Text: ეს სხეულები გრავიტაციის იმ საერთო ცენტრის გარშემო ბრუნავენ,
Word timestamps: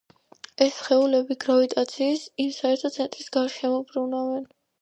ეს 0.65 0.71
სხეულები 0.77 1.37
გრავიტაციის 1.43 2.25
იმ 2.47 2.51
საერთო 2.57 2.93
ცენტრის 2.97 3.31
გარშემო 3.37 3.81
ბრუნავენ, 3.93 4.53